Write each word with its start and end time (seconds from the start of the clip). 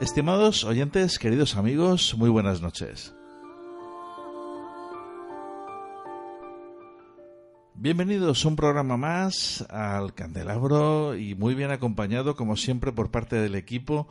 Estimados 0.00 0.64
oyentes, 0.64 1.18
queridos 1.18 1.56
amigos, 1.56 2.14
muy 2.18 2.28
buenas 2.28 2.60
noches. 2.60 3.14
Bienvenidos 7.74 8.44
a 8.44 8.48
un 8.48 8.56
programa 8.56 8.98
más 8.98 9.62
al 9.70 10.12
Candelabro 10.12 11.16
y 11.16 11.34
muy 11.34 11.54
bien 11.54 11.70
acompañado, 11.70 12.36
como 12.36 12.56
siempre, 12.56 12.92
por 12.92 13.10
parte 13.10 13.36
del 13.36 13.54
equipo. 13.54 14.06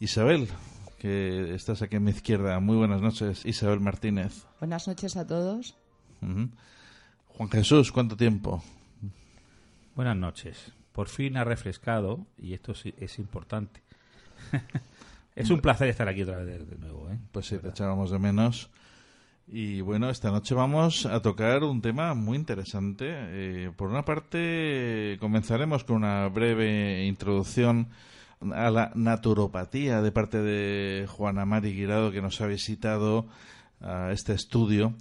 Isabel, 0.00 0.48
que 0.98 1.54
estás 1.54 1.82
aquí 1.82 1.96
a 1.96 2.00
mi 2.00 2.12
izquierda. 2.12 2.58
Muy 2.58 2.78
buenas 2.78 3.02
noches, 3.02 3.44
Isabel 3.44 3.80
Martínez. 3.80 4.46
Buenas 4.58 4.88
noches 4.88 5.18
a 5.18 5.26
todos. 5.26 5.76
Juan 6.20 7.50
Jesús, 7.50 7.92
¿cuánto 7.92 8.16
tiempo? 8.16 8.64
Buenas 9.94 10.16
noches. 10.16 10.72
Por 10.92 11.08
fin 11.08 11.36
ha 11.36 11.44
refrescado 11.44 12.26
y 12.38 12.54
esto 12.54 12.72
es 12.72 13.18
importante. 13.18 13.82
Es 15.36 15.50
un 15.50 15.60
placer 15.60 15.88
estar 15.88 16.08
aquí 16.08 16.22
otra 16.22 16.38
vez 16.38 16.66
de, 16.66 16.78
nuevo. 16.78 17.10
¿eh? 17.10 17.18
Pues 17.30 17.46
sí, 17.46 17.58
te 17.58 17.68
echábamos 17.68 18.10
de 18.10 18.18
menos. 18.18 18.70
Y 19.46 19.82
bueno, 19.82 20.08
esta 20.08 20.30
noche 20.30 20.54
vamos 20.54 21.04
a 21.04 21.20
tocar 21.20 21.62
un 21.62 21.82
tema 21.82 22.14
muy 22.14 22.38
interesante. 22.38 23.06
Eh, 23.10 23.70
por 23.76 23.90
una 23.90 24.04
parte, 24.04 25.18
comenzaremos 25.20 25.84
con 25.84 25.96
una 25.96 26.26
breve 26.28 27.04
introducción 27.04 27.90
a 28.54 28.70
la 28.70 28.90
naturopatía 28.94 30.00
de 30.00 30.10
parte 30.10 30.42
de 30.42 31.06
Juana 31.06 31.44
Mari 31.44 31.74
Guirado, 31.74 32.10
que 32.10 32.22
nos 32.22 32.40
ha 32.40 32.46
visitado 32.46 33.26
a 33.82 34.12
este 34.12 34.32
estudio. 34.32 34.94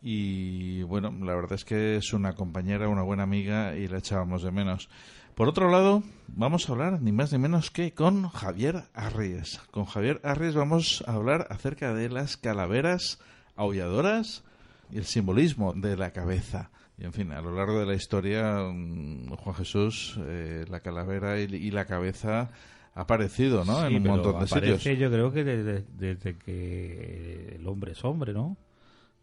Y 0.00 0.82
bueno, 0.82 1.12
la 1.20 1.34
verdad 1.34 1.54
es 1.54 1.64
que 1.64 1.96
es 1.96 2.12
una 2.12 2.34
compañera, 2.34 2.88
una 2.88 3.02
buena 3.02 3.24
amiga 3.24 3.76
y 3.76 3.88
la 3.88 3.98
echábamos 3.98 4.42
de 4.42 4.52
menos. 4.52 4.88
Por 5.34 5.48
otro 5.48 5.70
lado, 5.70 6.02
vamos 6.26 6.68
a 6.68 6.72
hablar 6.72 7.00
ni 7.00 7.12
más 7.12 7.32
ni 7.32 7.38
menos 7.38 7.70
que 7.70 7.92
con 7.92 8.28
Javier 8.28 8.84
Arries. 8.94 9.60
Con 9.70 9.84
Javier 9.84 10.20
Arries 10.24 10.54
vamos 10.54 11.04
a 11.06 11.12
hablar 11.12 11.46
acerca 11.50 11.94
de 11.94 12.08
las 12.08 12.36
calaveras 12.36 13.20
aulladoras 13.54 14.44
y 14.90 14.98
el 14.98 15.04
simbolismo 15.04 15.74
de 15.74 15.96
la 15.96 16.12
cabeza. 16.12 16.70
Y 16.96 17.04
en 17.04 17.12
fin, 17.12 17.30
a 17.30 17.40
lo 17.40 17.54
largo 17.54 17.78
de 17.78 17.86
la 17.86 17.94
historia, 17.94 18.64
mm, 18.72 19.28
Juan 19.36 19.54
Jesús, 19.54 20.18
eh, 20.26 20.64
la 20.68 20.80
calavera 20.80 21.38
y, 21.38 21.70
la 21.70 21.84
cabeza 21.84 22.50
ha 22.94 23.00
aparecido, 23.00 23.64
¿no? 23.64 23.86
en 23.86 23.96
un 23.96 24.02
montón 24.02 24.40
de 24.40 24.46
sitios. 24.48 24.82
Yo 24.82 25.10
creo 25.10 25.30
que 25.32 25.44
desde, 25.44 25.84
desde, 25.96 26.36
que 26.36 27.56
el 27.60 27.66
hombre 27.68 27.92
es 27.92 28.04
hombre, 28.04 28.32
¿no? 28.32 28.56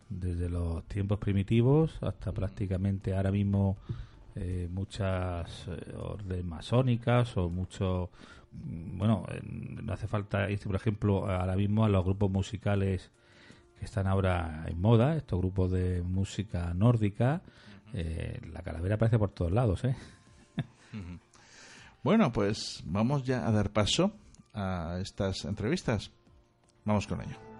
Desde 0.10 0.50
los 0.50 0.84
tiempos 0.86 1.20
primitivos 1.20 1.98
hasta 2.02 2.32
prácticamente 2.32 3.16
ahora 3.16 3.32
mismo 3.32 3.78
eh, 4.36 4.68
muchas 4.72 5.68
eh, 5.68 5.96
órdenes 5.98 6.46
masónicas 6.46 7.36
o 7.38 7.50
mucho 7.50 8.12
mm, 8.52 8.98
bueno 8.98 9.26
no 9.44 9.94
hace 9.94 10.08
falta 10.08 10.50
irse 10.50 10.68
por 10.68 10.76
ejemplo 10.76 11.30
ahora 11.30 11.56
mismo 11.56 11.86
a 11.86 11.90
los 11.90 12.04
grupos 12.06 12.30
musicales 12.30 13.10
que 13.80 13.86
están 13.86 14.08
ahora 14.08 14.66
en 14.68 14.80
moda 14.80 15.16
estos 15.16 15.40
grupos 15.40 15.72
de 15.72 16.04
música 16.04 16.74
nórdica 16.74 17.42
eh, 17.94 18.40
la 18.52 18.62
calavera 18.62 18.96
aparece 18.96 19.18
por 19.18 19.32
todos 19.32 19.52
lados 19.52 19.86
¿eh? 19.86 19.96
bueno 22.04 22.32
pues 22.32 22.84
vamos 22.86 23.24
ya 23.24 23.48
a 23.48 23.52
dar 23.52 23.72
paso 23.72 24.12
a 24.56 24.98
estas 25.02 25.46
entrevistas. 25.46 26.12
Vamos 26.86 27.08
con 27.08 27.22
ello 27.22 27.55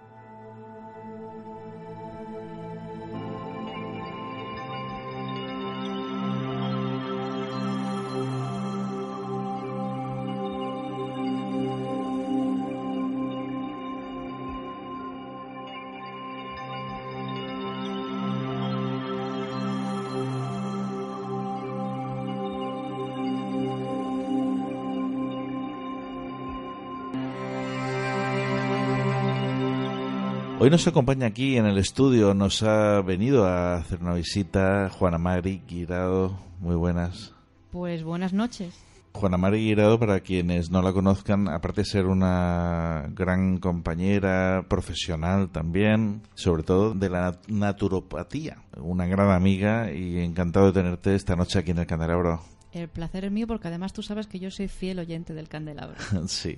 Hoy 30.66 30.72
nos 30.72 30.88
acompaña 30.88 31.28
aquí 31.28 31.58
en 31.58 31.68
el 31.68 31.78
estudio, 31.78 32.34
nos 32.34 32.64
ha 32.64 33.00
venido 33.02 33.46
a 33.46 33.76
hacer 33.76 34.02
una 34.02 34.16
visita 34.16 34.90
Juana 34.90 35.20
Mari 35.20 35.62
Guirado. 35.68 36.40
Muy 36.60 36.74
buenas. 36.74 37.36
Pues 37.70 38.04
buenas 38.04 38.34
noches. 38.34 38.74
Juana 39.14 39.38
Mari 39.38 39.60
Guirado, 39.60 40.00
para 40.00 40.22
quienes 40.22 40.72
no 40.72 40.82
la 40.82 40.92
conozcan, 40.92 41.50
aparte 41.50 41.82
de 41.82 41.86
ser 41.86 42.08
una 42.08 43.06
gran 43.12 43.60
compañera 43.60 44.66
profesional 44.68 45.52
también, 45.52 46.24
sobre 46.34 46.64
todo 46.64 46.96
de 46.96 47.12
la 47.12 47.40
naturopatía, 47.48 48.58
una 48.78 49.06
gran 49.06 49.30
amiga 49.30 49.92
y 49.92 50.18
encantado 50.18 50.66
de 50.72 50.82
tenerte 50.82 51.14
esta 51.14 51.36
noche 51.36 51.60
aquí 51.60 51.70
en 51.70 51.78
el 51.78 51.86
Candelabro. 51.86 52.42
El 52.72 52.90
placer 52.90 53.26
es 53.26 53.32
mío 53.32 53.46
porque 53.46 53.68
además 53.68 53.94
tú 53.94 54.02
sabes 54.02 54.26
que 54.26 54.40
yo 54.40 54.50
soy 54.50 54.68
fiel 54.68 54.98
oyente 54.98 55.36
del 55.36 55.48
Candelabro. 55.48 55.98
sí. 56.28 56.58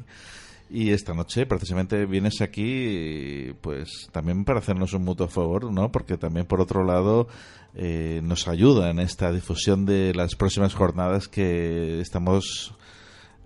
Y 0.70 0.92
esta 0.92 1.14
noche 1.14 1.46
precisamente 1.46 2.06
vienes 2.06 2.42
aquí 2.42 3.54
pues 3.62 4.10
también 4.12 4.44
para 4.44 4.60
hacernos 4.60 4.94
un 4.94 5.06
mutuo 5.06 5.28
favor, 5.28 5.72
¿no? 5.72 5.92
Porque 5.92 6.18
también 6.18 6.46
por 6.46 6.60
otro 6.60 6.84
lado 6.84 7.28
eh, 7.74 8.20
nos 8.24 8.48
ayuda 8.48 8.90
en 8.90 9.00
esta 9.00 9.32
difusión 9.32 9.86
de 9.86 10.14
las 10.14 10.36
próximas 10.36 10.74
jornadas 10.74 11.30
que 11.30 12.02
estamos 12.02 12.74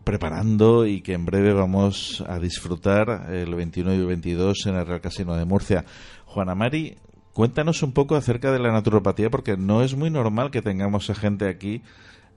preparando 0.03 0.87
y 0.87 1.01
que 1.01 1.13
en 1.13 1.25
breve 1.25 1.53
vamos 1.53 2.23
a 2.27 2.39
disfrutar 2.39 3.27
el 3.31 3.53
21 3.53 3.93
y 3.93 3.97
el 3.97 4.05
22 4.07 4.65
en 4.65 4.75
el 4.75 4.87
Real 4.87 5.01
Casino 5.01 5.35
de 5.35 5.45
Murcia. 5.45 5.85
Juana 6.25 6.55
Mari, 6.55 6.97
cuéntanos 7.33 7.83
un 7.83 7.91
poco 7.91 8.15
acerca 8.15 8.51
de 8.51 8.59
la 8.59 8.71
naturopatía 8.71 9.29
porque 9.29 9.57
no 9.57 9.83
es 9.83 9.95
muy 9.95 10.09
normal 10.09 10.49
que 10.49 10.63
tengamos 10.63 11.09
a 11.11 11.15
gente 11.15 11.47
aquí 11.47 11.83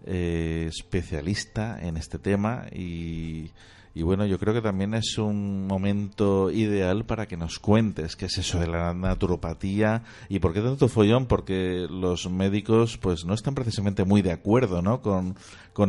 eh, 0.05 0.67
especialista 0.69 1.79
en 1.81 1.97
este 1.97 2.19
tema 2.19 2.67
y 2.71 3.51
y 3.95 4.03
bueno, 4.03 4.27
yo 4.27 4.41
creo 4.41 4.53
que 4.53 4.61
también 4.61 4.93
es 4.95 5.19
un 5.19 5.69
momento 5.69 6.51
ideal 6.51 7.05
para 7.05 7.27
que 7.27 7.37
nos 7.37 7.61
cuentes 7.61 8.17
qué 8.17 8.27
es 8.27 8.39
eso 8.39 8.59
de 8.59 8.67
la 8.67 8.93
naturopatía 8.93 10.03
y 10.29 10.41
por 10.41 10.53
qué 10.53 10.61
tanto 10.61 10.89
follón, 10.89 11.27
porque 11.27 11.87
los 11.89 12.29
médicos 12.29 12.99
pues 12.99 13.25
no 13.25 13.35
están 13.35 13.55
precisamente 13.55 14.05
muy 14.05 14.21
de 14.21 14.33
acuerdo 14.33 14.83
¿no? 14.83 15.01
con, 15.01 15.37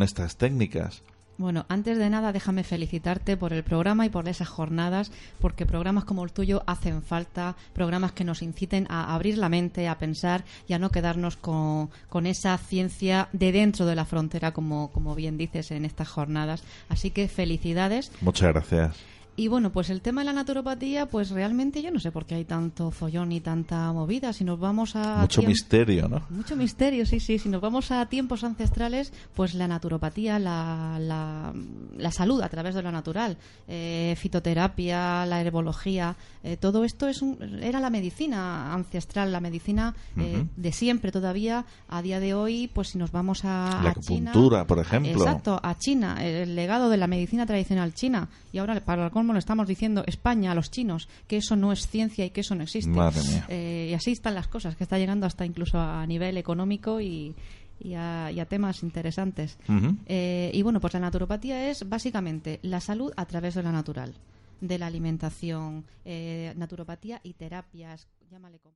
estas 0.03 0.37
técnicas. 0.37 1.01
Bueno, 1.37 1.65
antes 1.67 1.97
de 1.97 2.09
nada, 2.09 2.31
déjame 2.31 2.63
felicitarte 2.63 3.35
por 3.35 3.51
el 3.51 3.63
programa 3.63 4.05
y 4.05 4.09
por 4.09 4.27
esas 4.29 4.47
jornadas, 4.47 5.11
porque 5.41 5.65
programas 5.65 6.05
como 6.05 6.23
el 6.23 6.31
tuyo 6.31 6.63
hacen 6.65 7.01
falta, 7.01 7.55
programas 7.73 8.13
que 8.13 8.23
nos 8.23 8.41
inciten 8.41 8.87
a 8.89 9.13
abrir 9.13 9.37
la 9.37 9.49
mente, 9.49 9.89
a 9.89 9.97
pensar 9.97 10.45
y 10.67 10.73
a 10.73 10.79
no 10.79 10.91
quedarnos 10.91 11.35
con, 11.35 11.89
con 12.07 12.25
esa 12.25 12.57
ciencia 12.57 13.27
de 13.33 13.51
dentro 13.51 13.85
de 13.85 13.95
la 13.95 14.05
frontera, 14.05 14.53
como, 14.53 14.91
como 14.91 15.13
bien 15.13 15.37
dices 15.37 15.71
en 15.71 15.83
estas 15.83 16.07
jornadas. 16.07 16.63
Así 16.87 17.11
que 17.11 17.27
felicidades. 17.27 18.11
Muchas 18.21 18.53
gracias. 18.53 19.14
Y 19.37 19.49
bueno, 19.49 19.71
pues 19.71 19.89
el 19.89 20.01
tema 20.01 20.21
de 20.21 20.25
la 20.25 20.33
naturopatía, 20.33 21.07
pues 21.07 21.29
realmente 21.29 21.81
yo 21.81 21.91
no 21.91 21.99
sé 21.99 22.09
por 22.11 22.25
qué 22.25 22.35
hay 22.35 22.45
tanto 22.45 22.89
follón 22.89 23.33
y 23.33 23.41
tanta 23.41 23.91
movida. 23.91 24.31
Si 24.31 24.45
nos 24.45 24.57
vamos 24.57 24.95
a. 24.95 25.21
Mucho 25.21 25.41
misterio, 25.41 26.07
¿no? 26.07 26.25
Mucho 26.29 26.55
misterio, 26.55 27.05
sí, 27.05 27.19
sí. 27.19 27.37
Si 27.37 27.49
nos 27.49 27.59
vamos 27.59 27.91
a 27.91 28.05
tiempos 28.05 28.45
ancestrales, 28.45 29.11
pues 29.33 29.53
la 29.53 29.67
naturopatía, 29.67 30.39
la, 30.39 30.97
la, 31.01 31.53
la 31.97 32.11
salud 32.11 32.41
a 32.41 32.47
través 32.47 32.75
de 32.75 32.81
lo 32.81 32.93
natural, 32.93 33.37
eh, 33.67 34.15
fitoterapia, 34.17 35.25
la 35.25 35.41
herbología, 35.41 36.15
eh, 36.43 36.55
todo 36.55 36.85
esto 36.85 37.07
es 37.07 37.21
un, 37.21 37.37
era 37.61 37.81
la 37.81 37.89
medicina 37.89 38.73
ancestral, 38.73 39.33
la 39.33 39.41
medicina 39.41 39.95
eh, 40.17 40.45
de 40.55 40.71
siempre 40.71 41.11
todavía. 41.11 41.65
A 41.89 42.01
día 42.01 42.19
de 42.21 42.33
hoy, 42.33 42.69
pues 42.73 42.89
si 42.89 42.97
nos 42.97 43.11
vamos 43.11 43.43
a, 43.43 43.81
La 43.83 43.89
a 43.89 43.95
China. 43.95 44.31
por 44.65 44.79
ejemplo. 44.79 45.11
Exacto, 45.11 45.59
a 45.61 45.77
China, 45.77 46.25
el 46.25 46.55
legado 46.55 46.89
de 46.89 46.97
la 46.97 47.07
medicina 47.07 47.45
tradicional 47.45 47.93
china. 47.93 48.29
Y 48.53 48.59
ahora, 48.59 48.79
para 48.79 49.05
el 49.05 49.11
colmo, 49.25 49.33
le 49.33 49.39
estamos 49.39 49.67
diciendo 49.67 50.03
España 50.05 50.51
a 50.51 50.55
los 50.55 50.69
chinos 50.69 51.09
que 51.27 51.37
eso 51.37 51.55
no 51.55 51.71
es 51.71 51.87
ciencia 51.87 52.25
y 52.25 52.29
que 52.29 52.41
eso 52.41 52.53
no 52.53 52.63
existe. 52.63 52.91
Madre 52.91 53.21
mía. 53.23 53.45
Eh, 53.49 53.87
y 53.89 53.93
así 53.93 54.11
están 54.11 54.35
las 54.35 54.47
cosas, 54.47 54.75
que 54.75 54.83
está 54.83 54.97
llegando 54.99 55.25
hasta 55.25 55.45
incluso 55.45 55.79
a 55.79 56.05
nivel 56.05 56.37
económico 56.37 57.01
y, 57.01 57.33
y 57.79 57.93
a, 57.95 58.31
y 58.31 58.39
a 58.39 58.45
temas 58.45 58.83
interesantes. 58.83 59.57
Eh, 60.05 60.51
y 60.53 60.61
bueno, 60.61 60.79
pues 60.79 60.93
la 60.93 60.99
naturopatía 60.99 61.69
es 61.69 61.89
básicamente 61.89 62.59
la 62.61 62.79
salud 62.79 63.11
a 63.17 63.25
través 63.25 63.55
de 63.55 63.63
lo 63.63 63.71
natural, 63.71 64.13
de 64.61 64.77
la 64.77 64.85
alimentación, 64.85 65.85
eh, 66.05 66.53
naturopatía 66.55 67.19
y 67.23 67.33
terapias, 67.33 68.07
llámale 68.29 68.59
como. 68.59 68.75